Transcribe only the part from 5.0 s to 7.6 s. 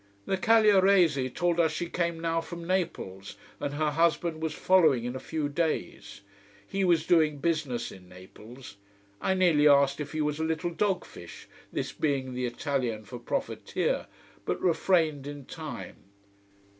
in a few days. He was doing